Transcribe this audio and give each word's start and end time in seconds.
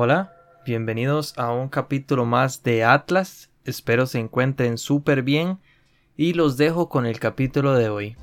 Hola, 0.00 0.32
bienvenidos 0.64 1.36
a 1.36 1.50
un 1.50 1.68
capítulo 1.68 2.24
más 2.24 2.62
de 2.62 2.84
Atlas. 2.84 3.50
Espero 3.64 4.06
se 4.06 4.20
encuentren 4.20 4.78
súper 4.78 5.24
bien 5.24 5.58
y 6.16 6.34
los 6.34 6.56
dejo 6.56 6.88
con 6.88 7.04
el 7.04 7.18
capítulo 7.18 7.74
de 7.74 7.88
hoy. 7.88 8.16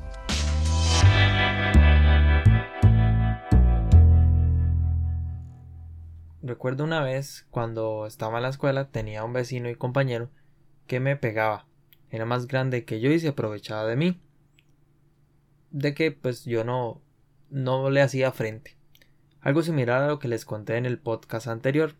Recuerdo 6.42 6.85
una 6.85 7.03
vez 7.03 7.46
cuando 7.51 8.05
estaba 8.05 8.37
en 8.37 8.44
la 8.44 8.49
escuela 8.51 8.89
tenía 8.89 9.26
un 9.26 9.33
vecino 9.33 9.69
y 9.69 9.76
compañero 9.76 10.29
que 10.87 11.01
me 11.01 11.17
pegaba. 11.17 11.67
Era 12.10 12.23
más 12.23 12.47
grande 12.47 12.85
que 12.85 13.01
yo 13.01 13.12
y 13.12 13.19
se 13.19 13.28
aprovechaba 13.28 13.85
de 13.85 13.97
mí. 13.97 14.21
De 15.71 15.94
que 15.94 16.13
pues 16.13 16.45
yo 16.45 16.63
no 16.63 17.02
no 17.49 17.89
le 17.89 18.02
hacía 18.02 18.32
frente. 18.32 18.75
Algo 19.45 19.62
similar 19.62 20.02
a 20.02 20.08
lo 20.08 20.17
que 20.17 20.27
les 20.27 20.44
conté 20.44 20.76
en 20.76 20.88
el 20.88 20.98
podcast 20.98 21.45
anterior. 21.45 21.94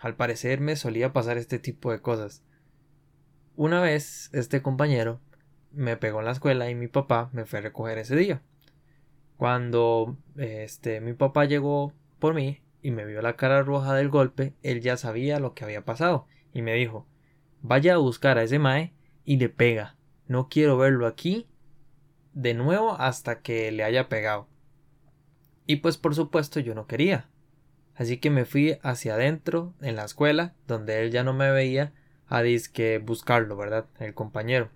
Al 0.00 0.16
parecer 0.16 0.60
me 0.60 0.74
solía 0.74 1.12
pasar 1.12 1.38
este 1.38 1.60
tipo 1.60 1.92
de 1.92 2.00
cosas. 2.00 2.42
Una 3.54 3.80
vez 3.80 4.28
este 4.32 4.60
compañero 4.60 5.20
me 5.70 5.96
pegó 5.96 6.18
en 6.18 6.24
la 6.24 6.32
escuela 6.32 6.68
y 6.68 6.74
mi 6.74 6.88
papá 6.88 7.30
me 7.32 7.44
fue 7.44 7.60
a 7.60 7.62
recoger 7.62 7.98
ese 7.98 8.16
día. 8.16 8.42
Cuando 9.36 10.16
este 10.36 11.00
mi 11.00 11.12
papá 11.12 11.44
llegó 11.44 11.92
por 12.18 12.34
mí 12.34 12.60
y 12.82 12.90
me 12.90 13.04
vio 13.04 13.22
la 13.22 13.36
cara 13.36 13.62
roja 13.62 13.94
del 13.94 14.08
golpe, 14.08 14.54
él 14.64 14.80
ya 14.80 14.96
sabía 14.96 15.38
lo 15.38 15.54
que 15.54 15.62
había 15.62 15.84
pasado 15.84 16.26
y 16.52 16.62
me 16.62 16.74
dijo 16.74 17.06
vaya 17.62 17.94
a 17.94 17.98
buscar 17.98 18.36
a 18.36 18.42
ese 18.42 18.58
mae 18.58 18.94
y 19.24 19.36
le 19.36 19.48
pega. 19.48 19.94
No 20.26 20.48
quiero 20.48 20.76
verlo 20.76 21.06
aquí 21.06 21.46
de 22.32 22.54
nuevo 22.54 22.94
hasta 22.94 23.42
que 23.42 23.70
le 23.70 23.84
haya 23.84 24.08
pegado. 24.08 24.48
Y 25.66 25.76
pues 25.76 25.96
por 25.96 26.14
supuesto 26.14 26.60
yo 26.60 26.74
no 26.74 26.86
quería. 26.86 27.28
Así 28.00 28.16
que 28.16 28.30
me 28.30 28.46
fui 28.46 28.78
hacia 28.82 29.12
adentro 29.12 29.74
en 29.82 29.96
la 29.96 30.06
escuela, 30.06 30.54
donde 30.66 31.02
él 31.02 31.10
ya 31.10 31.22
no 31.22 31.34
me 31.34 31.50
veía, 31.50 31.92
a 32.28 32.40
disque 32.40 32.96
buscarlo, 32.98 33.58
¿verdad? 33.58 33.86
El 33.98 34.14
compañero. 34.14 34.70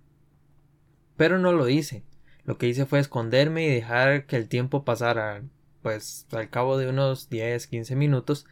Pero 1.16 1.38
no 1.38 1.52
lo 1.52 1.68
hice. 1.70 2.04
Lo 2.44 2.58
que 2.58 2.66
hice 2.66 2.84
fue 2.84 2.98
esconderme 2.98 3.64
y 3.64 3.70
dejar 3.70 4.26
que 4.26 4.36
el 4.36 4.48
tiempo 4.48 4.84
pasara. 4.84 5.42
Pues 5.80 6.26
al 6.32 6.50
cabo 6.50 6.76
de 6.76 6.88
unos 6.88 7.30
10, 7.30 7.66
15 7.66 7.96
minutos, 7.96 8.46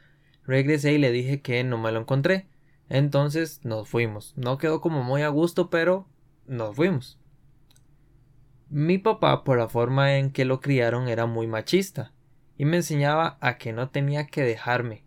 regresé 0.47 0.95
y 0.95 0.99
le 0.99 1.11
dije 1.11 1.43
que 1.43 1.63
no 1.65 1.77
me 1.77 1.93
lo 1.93 2.01
encontré. 2.01 2.47
Entonces 2.89 3.61
nos 3.65 3.91
fuimos. 3.91 4.33
No 4.37 4.57
quedó 4.57 4.81
como 4.81 5.03
muy 5.03 5.21
a 5.21 5.29
gusto, 5.29 5.69
pero 5.69 6.09
nos 6.47 6.75
fuimos. 6.75 7.19
Mi 8.71 8.97
papá, 8.97 9.45
por 9.45 9.59
la 9.59 9.69
forma 9.69 10.17
en 10.17 10.31
que 10.31 10.47
lo 10.47 10.61
criaron, 10.61 11.09
era 11.09 11.27
muy 11.27 11.47
machista 11.47 12.13
y 12.63 12.65
me 12.65 12.77
enseñaba 12.77 13.39
a 13.41 13.59
que 13.59 13.73
no 13.73 13.89
tenía 13.89 14.29
que 14.29 14.43
dejarme 14.43 15.03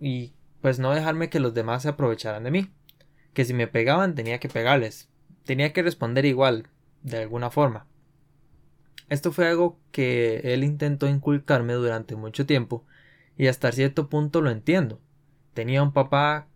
y 0.00 0.32
pues 0.60 0.80
no 0.80 0.92
dejarme 0.92 1.30
que 1.30 1.38
los 1.38 1.54
demás 1.54 1.82
se 1.84 1.90
aprovecharan 1.90 2.42
de 2.42 2.50
mí, 2.50 2.72
que 3.34 3.44
si 3.44 3.54
me 3.54 3.68
pegaban 3.68 4.16
tenía 4.16 4.40
que 4.40 4.48
pegarles, 4.48 5.08
tenía 5.44 5.72
que 5.72 5.84
responder 5.84 6.24
igual, 6.24 6.66
de 7.04 7.18
alguna 7.18 7.50
forma. 7.50 7.86
Esto 9.08 9.30
fue 9.30 9.46
algo 9.46 9.78
que 9.92 10.40
él 10.42 10.64
intentó 10.64 11.06
inculcarme 11.06 11.74
durante 11.74 12.16
mucho 12.16 12.46
tiempo 12.46 12.84
y 13.38 13.46
hasta 13.46 13.70
cierto 13.70 14.08
punto 14.08 14.40
lo 14.40 14.50
entiendo. 14.50 15.00
Tenía 15.54 15.84
un 15.84 15.92
papá, 15.92 16.48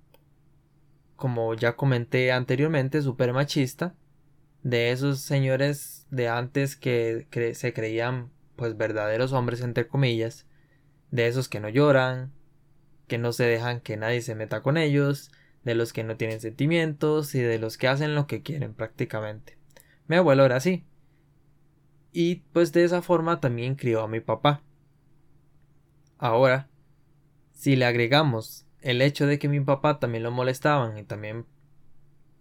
como 1.14 1.55
ya 1.55 1.77
comenté 1.77 2.33
anteriormente, 2.33 3.00
súper 3.00 3.33
machista, 3.33 3.94
de 4.64 4.91
esos 4.91 5.20
señores 5.20 6.08
de 6.11 6.27
antes 6.27 6.75
que 6.75 7.28
se 7.55 7.72
creían 7.72 8.33
pues 8.61 8.77
verdaderos 8.77 9.33
hombres 9.33 9.62
entre 9.62 9.89
comillas, 9.89 10.47
de 11.11 11.28
esos 11.28 11.48
que 11.48 11.61
no 11.61 11.70
lloran, 11.70 12.30
que 13.06 13.16
no 13.16 13.33
se 13.33 13.44
dejan 13.44 13.80
que 13.80 13.97
nadie 13.97 14.20
se 14.20 14.34
meta 14.34 14.61
con 14.61 14.77
ellos, 14.77 15.33
de 15.64 15.75
los 15.75 15.94
que 15.94 16.04
no 16.04 16.19
tienen 16.19 16.43
sentimientos 16.43 17.34
y 17.34 17.41
de 17.41 17.59
los 17.59 17.78
que 17.78 17.88
hacen 17.88 18.15
lo 18.15 18.26
que 18.26 18.43
quieren 18.43 18.75
prácticamente. 18.75 19.56
Mi 20.09 20.16
abuelo 20.16 20.44
era 20.44 20.56
así. 20.56 20.84
Y 22.12 22.43
pues 22.53 22.75
de 22.75 22.84
esa 22.84 23.00
forma 23.00 23.41
también 23.41 23.76
crió 23.76 24.03
a 24.03 24.09
mi 24.09 24.20
papá. 24.20 24.62
Ahora, 26.19 26.69
si 27.54 27.76
le 27.76 27.87
agregamos 27.87 28.66
el 28.82 29.00
hecho 29.00 29.26
de 29.26 29.38
que 29.38 29.49
mi 29.49 29.60
papá 29.60 30.00
también 30.00 30.22
lo 30.22 30.32
molestaban 30.32 30.99
y 30.99 31.04
también 31.04 31.47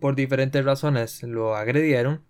por 0.02 0.18
diferentes 0.18 0.66
razones 0.66 1.24
lo 1.24 1.56
agredieron, 1.56 2.26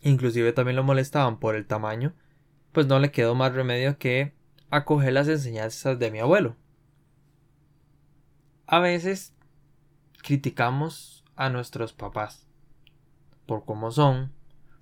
inclusive 0.00 0.52
también 0.52 0.76
lo 0.76 0.84
molestaban 0.84 1.40
por 1.40 1.56
el 1.56 1.66
tamaño, 1.66 2.14
pues 2.72 2.86
no 2.86 2.98
le 2.98 3.10
quedó 3.10 3.34
más 3.34 3.52
remedio 3.54 3.98
que 3.98 4.34
acoger 4.70 5.12
las 5.12 5.28
enseñanzas 5.28 5.98
de 5.98 6.10
mi 6.10 6.20
abuelo. 6.20 6.56
A 8.66 8.78
veces 8.78 9.34
criticamos 10.22 11.24
a 11.34 11.48
nuestros 11.48 11.92
papás 11.92 12.46
por 13.46 13.64
cómo 13.64 13.90
son, 13.90 14.32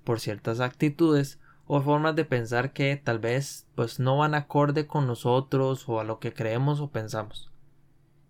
por 0.04 0.20
ciertas 0.20 0.60
actitudes 0.60 1.40
o 1.66 1.80
formas 1.80 2.16
de 2.16 2.24
pensar 2.24 2.72
que 2.72 2.96
tal 2.96 3.18
vez 3.18 3.66
pues 3.74 3.98
no 3.98 4.18
van 4.18 4.34
acorde 4.34 4.86
con 4.86 5.06
nosotros 5.06 5.88
o 5.88 6.00
a 6.00 6.04
lo 6.04 6.18
que 6.18 6.34
creemos 6.34 6.80
o 6.80 6.90
pensamos. 6.90 7.50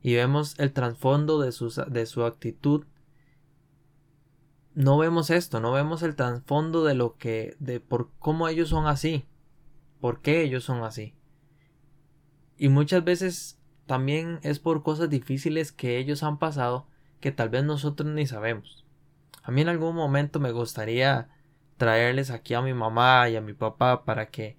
Y 0.01 0.15
vemos 0.15 0.55
el 0.59 0.73
trasfondo 0.73 1.41
de 1.41 1.53
de 1.89 2.07
su 2.07 2.25
actitud. 2.25 2.85
No 4.75 4.99
vemos 4.99 5.31
esto, 5.31 5.59
no 5.59 5.73
vemos 5.73 6.03
el 6.03 6.15
trasfondo 6.15 6.85
de 6.85 6.95
lo 6.95 7.17
que, 7.17 7.57
de 7.59 7.81
por 7.81 8.11
cómo 8.21 8.47
ellos 8.47 8.69
son 8.69 8.87
así, 8.87 9.27
por 10.01 10.21
qué 10.21 10.43
ellos 10.43 10.65
son 10.65 10.83
así. 10.85 11.15
Y 12.57 12.69
muchas 12.69 13.05
veces 13.05 13.59
también 13.87 14.41
es 14.43 14.59
por 14.59 14.83
cosas 14.83 15.09
difíciles 15.09 15.73
que 15.73 15.99
ellos 15.99 16.23
han 16.23 16.39
pasado 16.39 16.89
que 17.21 17.33
tal 17.33 17.49
vez 17.49 17.65
nosotros 17.65 18.09
ni 18.09 18.27
sabemos. 18.27 18.87
A 19.43 19.51
mí 19.51 19.63
en 19.63 19.69
algún 19.69 19.95
momento 19.95 20.41
me 20.41 20.53
gustaría 20.53 21.29
traerles 21.77 22.31
aquí 22.31 22.55
a 22.55 22.63
mi 22.63 22.75
mamá 22.75 23.29
y 23.29 23.37
a 23.37 23.41
mi 23.41 23.55
papá 23.55 24.05
para 24.05 24.29
que 24.29 24.59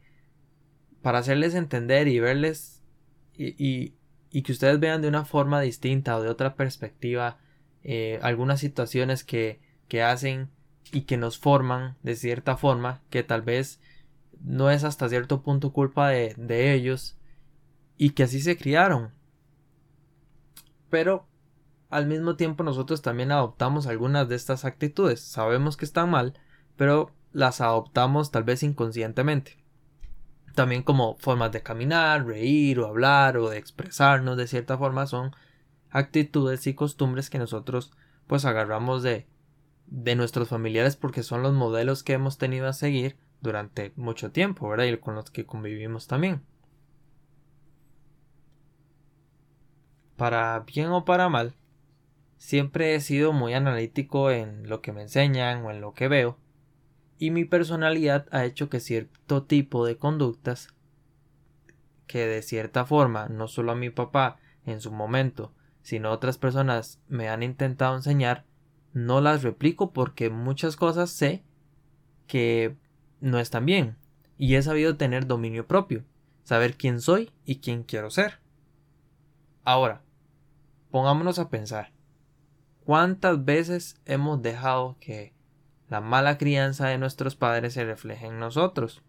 para 1.01 1.19
hacerles 1.19 1.53
entender 1.55 2.07
y 2.07 2.19
verles 2.19 2.81
y, 3.37 3.93
que 4.41 4.51
ustedes 4.51 4.79
vean 4.79 5.01
de 5.01 5.07
una 5.07 5.25
forma 5.25 5.61
distinta 5.61 6.17
o 6.17 6.21
de 6.21 6.29
otra 6.29 6.55
perspectiva 6.55 7.37
eh, 7.83 8.19
algunas 8.21 8.59
situaciones 8.59 9.23
que, 9.23 9.61
que 9.87 10.03
hacen 10.03 10.49
y 10.91 11.01
que 11.01 11.17
nos 11.17 11.37
forman 11.37 11.97
de 12.03 12.15
cierta 12.15 12.57
forma 12.57 13.01
que 13.09 13.23
tal 13.23 13.41
vez 13.41 13.79
no 14.41 14.71
es 14.71 14.83
hasta 14.83 15.09
cierto 15.09 15.41
punto 15.41 15.73
culpa 15.73 16.09
de, 16.09 16.33
de 16.37 16.73
ellos 16.73 17.17
y 17.97 18.11
que 18.11 18.23
así 18.23 18.41
se 18.41 18.57
criaron. 18.57 19.11
Pero 20.89 21.27
al 21.89 22.07
mismo 22.07 22.35
tiempo 22.35 22.63
nosotros 22.63 23.01
también 23.01 23.31
adoptamos 23.31 23.87
algunas 23.87 24.29
de 24.29 24.35
estas 24.35 24.65
actitudes. 24.65 25.21
Sabemos 25.21 25.77
que 25.77 25.85
están 25.85 26.09
mal, 26.09 26.39
pero 26.77 27.11
las 27.31 27.61
adoptamos 27.61 28.31
tal 28.31 28.43
vez 28.43 28.63
inconscientemente. 28.63 29.57
También 30.55 30.83
como 30.83 31.17
formas 31.17 31.51
de 31.51 31.61
caminar, 31.61 32.25
reír 32.25 32.79
o 32.79 32.87
hablar 32.87 33.37
o 33.37 33.49
de 33.49 33.57
expresarnos 33.57 34.37
de 34.37 34.47
cierta 34.47 34.77
forma 34.77 35.07
son 35.07 35.31
actitudes 35.89 36.67
y 36.67 36.73
costumbres 36.73 37.29
que 37.29 37.39
nosotros 37.39 37.91
pues 38.27 38.45
agarramos 38.45 39.03
de 39.03 39.27
de 39.91 40.15
nuestros 40.15 40.49
familiares 40.49 40.95
porque 40.95 41.23
son 41.23 41.41
los 41.41 41.53
modelos 41.53 42.03
que 42.03 42.13
hemos 42.13 42.37
tenido 42.37 42.67
a 42.67 42.73
seguir 42.73 43.17
durante 43.41 43.93
mucho 43.95 44.31
tiempo, 44.31 44.69
¿verdad? 44.69 44.85
Y 44.85 44.97
con 44.97 45.15
los 45.15 45.31
que 45.31 45.45
convivimos 45.45 46.07
también. 46.07 46.41
Para 50.17 50.59
bien 50.59 50.87
o 50.87 51.05
para 51.05 51.29
mal, 51.29 51.55
siempre 52.37 52.95
he 52.95 52.99
sido 52.99 53.31
muy 53.31 53.53
analítico 53.53 54.31
en 54.31 54.67
lo 54.67 54.81
que 54.81 54.91
me 54.91 55.03
enseñan 55.03 55.63
o 55.65 55.71
en 55.71 55.81
lo 55.81 55.93
que 55.93 56.07
veo, 56.07 56.37
y 57.17 57.31
mi 57.31 57.45
personalidad 57.45 58.27
ha 58.31 58.45
hecho 58.45 58.69
que 58.69 58.79
cierto 58.79 59.43
tipo 59.43 59.85
de 59.85 59.97
conductas 59.97 60.73
que 62.07 62.25
de 62.25 62.41
cierta 62.41 62.85
forma 62.85 63.27
no 63.27 63.47
solo 63.47 63.73
a 63.73 63.75
mi 63.75 63.89
papá 63.89 64.39
en 64.65 64.81
su 64.81 64.91
momento, 64.91 65.53
sino 65.83 66.11
otras 66.11 66.37
personas 66.37 67.01
me 67.07 67.29
han 67.29 67.43
intentado 67.43 67.95
enseñar, 67.95 68.45
no 68.93 69.21
las 69.21 69.43
replico 69.43 69.91
porque 69.91 70.29
muchas 70.29 70.75
cosas 70.75 71.11
sé 71.11 71.43
que 72.25 72.75
no 73.21 73.39
están 73.39 73.65
bien, 73.65 73.97
y 74.37 74.55
he 74.55 74.61
sabido 74.61 74.97
tener 74.97 75.27
dominio 75.27 75.67
propio, 75.67 76.03
saber 76.43 76.77
quién 76.77 77.01
soy 77.01 77.31
y 77.45 77.59
quién 77.59 77.83
quiero 77.83 78.09
ser. 78.09 78.39
Ahora, 79.63 80.01
pongámonos 80.91 81.39
a 81.39 81.49
pensar, 81.49 81.91
¿cuántas 82.85 83.43
veces 83.43 84.01
hemos 84.05 84.41
dejado 84.41 84.97
que 84.99 85.33
la 85.89 86.01
mala 86.01 86.37
crianza 86.37 86.87
de 86.87 86.97
nuestros 86.97 87.35
padres 87.35 87.73
se 87.73 87.85
refleje 87.85 88.27
en 88.27 88.39
nosotros? 88.39 89.03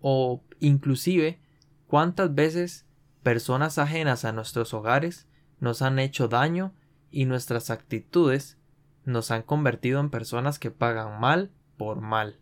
O 0.00 0.42
inclusive, 0.60 1.40
¿cuántas 1.86 2.34
veces 2.34 2.86
personas 3.22 3.78
ajenas 3.78 4.24
a 4.24 4.32
nuestros 4.32 4.72
hogares 4.72 5.26
nos 5.60 5.82
han 5.82 5.98
hecho 5.98 6.28
daño 6.28 6.74
y 7.10 7.24
nuestras 7.24 7.70
actitudes 7.70 8.58
nos 9.04 9.30
han 9.30 9.42
convertido 9.42 10.00
en 10.00 10.10
personas 10.10 10.58
que 10.58 10.70
pagan 10.70 11.20
mal 11.20 11.50
por 11.76 12.00
mal? 12.00 12.38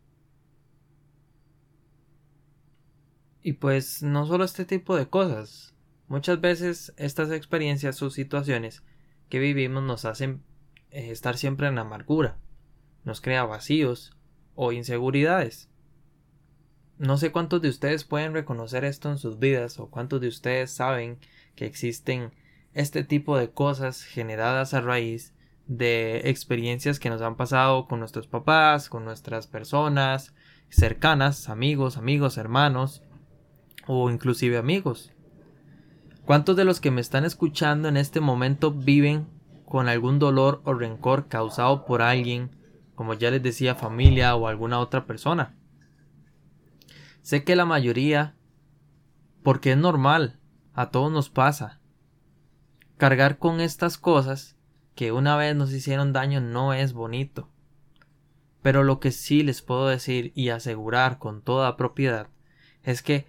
Y 3.42 3.54
pues 3.54 4.02
no 4.02 4.26
solo 4.26 4.44
este 4.44 4.64
tipo 4.64 4.96
de 4.96 5.08
cosas, 5.08 5.72
Muchas 6.12 6.42
veces 6.42 6.92
estas 6.98 7.30
experiencias 7.30 8.02
o 8.02 8.10
situaciones 8.10 8.82
que 9.30 9.38
vivimos 9.38 9.82
nos 9.82 10.04
hacen 10.04 10.42
eh, 10.90 11.10
estar 11.10 11.38
siempre 11.38 11.68
en 11.68 11.78
amargura, 11.78 12.36
nos 13.04 13.22
crea 13.22 13.44
vacíos 13.44 14.14
o 14.54 14.72
inseguridades. 14.72 15.70
No 16.98 17.16
sé 17.16 17.32
cuántos 17.32 17.62
de 17.62 17.70
ustedes 17.70 18.04
pueden 18.04 18.34
reconocer 18.34 18.84
esto 18.84 19.10
en 19.10 19.16
sus 19.16 19.38
vidas 19.38 19.78
o 19.78 19.88
cuántos 19.88 20.20
de 20.20 20.28
ustedes 20.28 20.70
saben 20.70 21.18
que 21.56 21.64
existen 21.64 22.34
este 22.74 23.04
tipo 23.04 23.38
de 23.38 23.50
cosas 23.50 24.02
generadas 24.02 24.74
a 24.74 24.82
raíz 24.82 25.32
de 25.66 26.28
experiencias 26.28 27.00
que 27.00 27.08
nos 27.08 27.22
han 27.22 27.38
pasado 27.38 27.86
con 27.86 28.00
nuestros 28.00 28.26
papás, 28.26 28.90
con 28.90 29.06
nuestras 29.06 29.46
personas 29.46 30.34
cercanas, 30.68 31.48
amigos, 31.48 31.96
amigos, 31.96 32.36
hermanos 32.36 33.02
o 33.86 34.10
inclusive 34.10 34.58
amigos. 34.58 35.12
¿Cuántos 36.24 36.56
de 36.56 36.64
los 36.64 36.80
que 36.80 36.90
me 36.90 37.00
están 37.00 37.24
escuchando 37.24 37.88
en 37.88 37.96
este 37.96 38.20
momento 38.20 38.72
viven 38.72 39.26
con 39.64 39.88
algún 39.88 40.18
dolor 40.18 40.62
o 40.64 40.74
rencor 40.74 41.28
causado 41.28 41.84
por 41.84 42.02
alguien, 42.02 42.50
como 42.94 43.14
ya 43.14 43.30
les 43.30 43.42
decía, 43.42 43.74
familia 43.74 44.36
o 44.36 44.46
alguna 44.46 44.78
otra 44.78 45.04
persona? 45.06 45.56
Sé 47.22 47.44
que 47.44 47.56
la 47.56 47.64
mayoría, 47.64 48.36
porque 49.42 49.72
es 49.72 49.78
normal, 49.78 50.38
a 50.74 50.90
todos 50.90 51.10
nos 51.10 51.28
pasa. 51.28 51.80
Cargar 52.96 53.38
con 53.38 53.60
estas 53.60 53.98
cosas 53.98 54.56
que 54.94 55.12
una 55.12 55.36
vez 55.36 55.56
nos 55.56 55.72
hicieron 55.72 56.12
daño 56.12 56.40
no 56.40 56.72
es 56.72 56.92
bonito. 56.92 57.48
Pero 58.62 58.84
lo 58.84 59.00
que 59.00 59.10
sí 59.10 59.42
les 59.42 59.62
puedo 59.62 59.88
decir 59.88 60.32
y 60.34 60.50
asegurar 60.50 61.18
con 61.18 61.42
toda 61.42 61.76
propiedad 61.76 62.28
es 62.84 63.02
que 63.02 63.26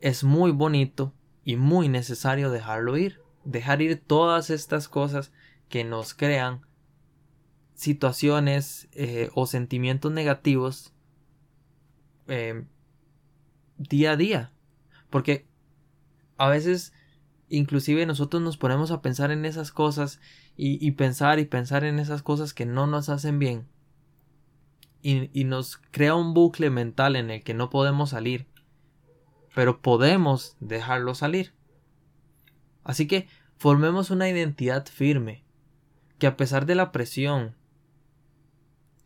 es 0.00 0.24
muy 0.24 0.50
bonito 0.50 1.12
y 1.44 1.56
muy 1.56 1.88
necesario 1.88 2.50
dejarlo 2.50 2.96
ir, 2.96 3.20
dejar 3.44 3.82
ir 3.82 4.00
todas 4.00 4.50
estas 4.50 4.88
cosas 4.88 5.32
que 5.68 5.84
nos 5.84 6.14
crean 6.14 6.62
situaciones 7.74 8.88
eh, 8.92 9.30
o 9.34 9.46
sentimientos 9.46 10.12
negativos 10.12 10.92
eh, 12.28 12.64
día 13.78 14.12
a 14.12 14.16
día. 14.16 14.52
Porque 15.08 15.46
a 16.36 16.48
veces 16.48 16.92
inclusive 17.48 18.06
nosotros 18.06 18.42
nos 18.42 18.56
ponemos 18.56 18.90
a 18.90 19.02
pensar 19.02 19.30
en 19.30 19.44
esas 19.44 19.72
cosas 19.72 20.20
y, 20.56 20.90
pensar 20.92 21.38
y 21.38 21.46
pensar 21.46 21.84
en 21.84 21.98
esas 21.98 22.22
cosas 22.22 22.52
que 22.52 22.66
no 22.66 22.86
nos 22.86 23.08
hacen 23.08 23.38
bien. 23.38 23.66
Y 25.02 25.44
nos 25.44 25.78
crea 25.78 26.14
un 26.14 26.34
bucle 26.34 26.68
mental 26.68 27.16
en 27.16 27.30
el 27.30 27.42
que 27.42 27.54
no 27.54 27.70
podemos 27.70 28.10
salir 28.10 28.49
pero 29.54 29.80
podemos 29.80 30.56
dejarlo 30.60 31.14
salir. 31.14 31.52
Así 32.84 33.06
que 33.06 33.28
formemos 33.56 34.10
una 34.10 34.28
identidad 34.28 34.86
firme, 34.86 35.44
que 36.18 36.26
a 36.26 36.36
pesar 36.36 36.66
de 36.66 36.74
la 36.74 36.92
presión, 36.92 37.56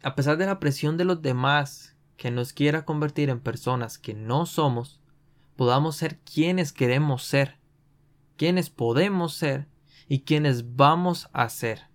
a 0.03 0.15
pesar 0.15 0.37
de 0.37 0.47
la 0.47 0.61
presión 0.61 0.97
de 0.97 1.05
los 1.05 1.23
demás 1.23 1.97
que 2.17 2.31
nos 2.31 2.53
quiera 2.53 2.85
convertir 2.85 3.31
en 3.31 3.41
personas 3.41 3.99
que 3.99 4.15
no 4.15 4.47
somos, 4.47 5.01
podamos 5.57 5.97
ser 5.97 6.19
quienes 6.21 6.73
queremos 6.73 7.25
ser, 7.25 7.59
quienes 8.37 8.71
podemos 8.71 9.35
ser 9.35 9.67
y 10.09 10.21
quienes 10.21 10.77
vamos 10.77 11.29
a 11.33 11.49
ser. 11.49 11.89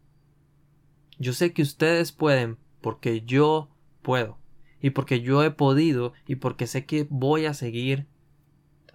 Yo 1.17 1.33
sé 1.33 1.53
que 1.53 1.61
ustedes 1.61 2.11
pueden 2.11 2.57
porque 2.81 3.21
yo 3.21 3.69
puedo 4.01 4.37
y 4.81 4.91
porque 4.91 5.21
yo 5.21 5.43
he 5.43 5.51
podido 5.51 6.13
y 6.25 6.35
porque 6.35 6.65
sé 6.65 6.85
que 6.85 7.05
voy 7.09 7.45
a 7.45 7.53
seguir 7.53 8.07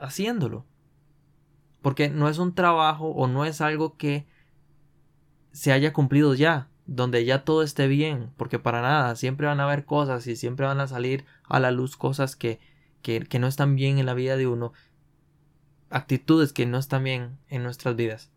haciéndolo. 0.00 0.64
Porque 1.82 2.08
no 2.08 2.28
es 2.28 2.38
un 2.38 2.54
trabajo 2.54 3.08
o 3.08 3.26
no 3.26 3.44
es 3.44 3.60
algo 3.60 3.96
que 3.96 4.26
se 5.52 5.72
haya 5.72 5.92
cumplido 5.92 6.34
ya, 6.34 6.68
donde 6.86 7.24
ya 7.24 7.44
todo 7.44 7.62
esté 7.62 7.86
bien, 7.86 8.32
porque 8.36 8.58
para 8.58 8.82
nada, 8.82 9.16
siempre 9.16 9.46
van 9.46 9.60
a 9.60 9.64
haber 9.64 9.84
cosas 9.84 10.26
y 10.26 10.36
siempre 10.36 10.66
van 10.66 10.80
a 10.80 10.88
salir 10.88 11.24
a 11.48 11.60
la 11.60 11.70
luz 11.70 11.96
cosas 11.96 12.36
que, 12.36 12.58
que, 13.02 13.20
que 13.20 13.38
no 13.38 13.46
están 13.46 13.76
bien 13.76 13.98
en 13.98 14.06
la 14.06 14.14
vida 14.14 14.36
de 14.36 14.46
uno, 14.46 14.72
actitudes 15.90 16.52
que 16.52 16.66
no 16.66 16.78
están 16.78 17.04
bien 17.04 17.38
en 17.48 17.62
nuestras 17.62 17.96
vidas. 17.96 18.30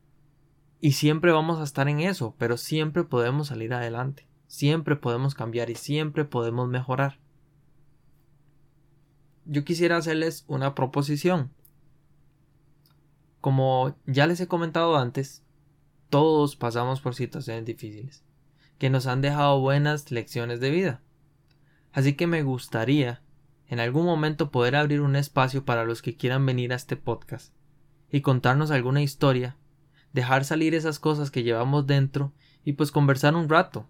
Y 0.80 0.92
siempre 0.92 1.32
vamos 1.32 1.60
a 1.60 1.64
estar 1.64 1.90
en 1.90 2.00
eso, 2.02 2.36
pero 2.38 2.58
siempre 2.58 3.04
podemos 3.04 3.48
salir 3.48 3.74
adelante, 3.74 4.28
siempre 4.46 4.96
podemos 4.96 5.34
cambiar 5.34 5.70
y 5.70 5.76
siempre 5.76 6.24
podemos 6.24 6.70
mejorar 6.70 7.20
yo 9.48 9.64
quisiera 9.64 9.98
hacerles 9.98 10.44
una 10.48 10.76
proposición. 10.76 11.52
Como 13.42 13.96
ya 14.06 14.28
les 14.28 14.40
he 14.42 14.48
comentado 14.48 14.98
antes, 14.98 15.44
todos 16.10 16.56
pasamos 16.56 17.02
por 17.02 17.16
situaciones 17.16 17.66
difíciles, 17.66 18.24
que 18.78 18.90
nos 18.90 19.08
han 19.08 19.22
dejado 19.22 19.60
buenas 19.60 20.12
lecciones 20.12 20.60
de 20.60 20.72
vida. 20.72 21.02
Así 21.94 22.14
que 22.14 22.28
me 22.28 22.44
gustaría 22.44 23.22
en 23.68 23.80
algún 23.80 24.06
momento 24.06 24.52
poder 24.52 24.76
abrir 24.76 25.02
un 25.02 25.16
espacio 25.16 25.66
para 25.66 25.86
los 25.86 26.02
que 26.02 26.16
quieran 26.16 26.46
venir 26.46 26.74
a 26.74 26.76
este 26.76 26.96
podcast 26.96 27.54
y 28.10 28.22
contarnos 28.22 28.72
alguna 28.72 29.02
historia, 29.02 29.58
dejar 30.14 30.46
salir 30.46 30.74
esas 30.76 31.00
cosas 31.00 31.32
que 31.32 31.44
llevamos 31.44 31.88
dentro 31.88 32.34
y 32.64 32.74
pues 32.74 32.92
conversar 32.92 33.36
un 33.36 33.50
rato. 33.50 33.88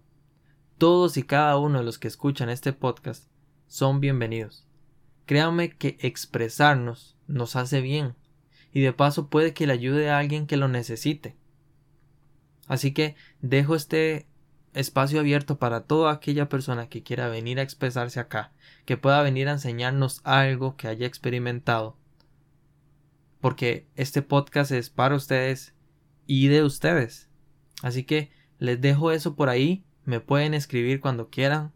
Todos 0.78 1.16
y 1.16 1.24
cada 1.24 1.58
uno 1.58 1.78
de 1.78 1.84
los 1.84 1.98
que 1.98 2.08
escuchan 2.08 2.48
este 2.48 2.72
podcast 2.72 3.28
son 3.66 4.00
bienvenidos. 4.00 4.67
Créame 5.28 5.68
que 5.68 5.98
expresarnos 6.00 7.14
nos 7.26 7.54
hace 7.54 7.82
bien 7.82 8.14
y 8.72 8.80
de 8.80 8.94
paso 8.94 9.28
puede 9.28 9.52
que 9.52 9.66
le 9.66 9.74
ayude 9.74 10.08
a 10.08 10.16
alguien 10.16 10.46
que 10.46 10.56
lo 10.56 10.68
necesite. 10.68 11.36
Así 12.66 12.94
que 12.94 13.14
dejo 13.42 13.74
este 13.74 14.26
espacio 14.72 15.20
abierto 15.20 15.58
para 15.58 15.82
toda 15.82 16.12
aquella 16.12 16.48
persona 16.48 16.88
que 16.88 17.02
quiera 17.02 17.28
venir 17.28 17.58
a 17.58 17.62
expresarse 17.62 18.18
acá, 18.20 18.54
que 18.86 18.96
pueda 18.96 19.20
venir 19.20 19.48
a 19.48 19.52
enseñarnos 19.52 20.22
algo 20.24 20.76
que 20.76 20.88
haya 20.88 21.06
experimentado. 21.06 21.98
Porque 23.38 23.86
este 23.96 24.22
podcast 24.22 24.70
es 24.70 24.88
para 24.88 25.14
ustedes 25.14 25.74
y 26.26 26.48
de 26.48 26.62
ustedes. 26.62 27.28
Así 27.82 28.04
que 28.04 28.32
les 28.58 28.80
dejo 28.80 29.12
eso 29.12 29.36
por 29.36 29.50
ahí. 29.50 29.84
Me 30.06 30.20
pueden 30.20 30.54
escribir 30.54 31.02
cuando 31.02 31.28
quieran. 31.28 31.74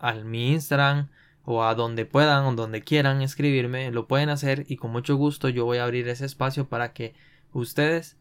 Al 0.00 0.24
mi 0.24 0.50
Instagram, 0.50 1.08
o 1.44 1.64
a 1.64 1.74
donde 1.74 2.06
puedan 2.06 2.44
o 2.44 2.54
donde 2.54 2.82
quieran 2.82 3.22
escribirme, 3.22 3.90
lo 3.90 4.06
pueden 4.06 4.28
hacer 4.28 4.64
y 4.68 4.76
con 4.76 4.92
mucho 4.92 5.16
gusto 5.16 5.48
yo 5.48 5.64
voy 5.64 5.78
a 5.78 5.84
abrir 5.84 6.08
ese 6.08 6.24
espacio 6.24 6.68
para 6.68 6.92
que 6.92 7.14
ustedes 7.52 8.16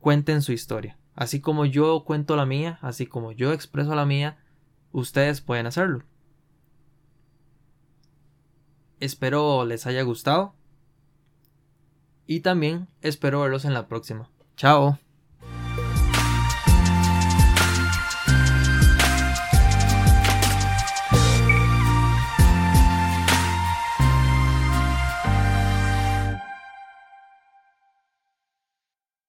cuenten 0.00 0.42
su 0.42 0.52
historia. 0.52 0.98
Así 1.14 1.40
como 1.40 1.66
yo 1.66 2.04
cuento 2.04 2.36
la 2.36 2.46
mía, 2.46 2.78
así 2.82 3.06
como 3.06 3.32
yo 3.32 3.52
expreso 3.52 3.94
la 3.94 4.06
mía, 4.06 4.38
ustedes 4.92 5.40
pueden 5.40 5.66
hacerlo. 5.66 6.04
Espero 9.00 9.64
les 9.64 9.86
haya 9.86 10.02
gustado 10.02 10.54
y 12.26 12.40
también 12.40 12.88
espero 13.00 13.40
verlos 13.40 13.64
en 13.64 13.74
la 13.74 13.88
próxima. 13.88 14.30
Chao. 14.56 14.98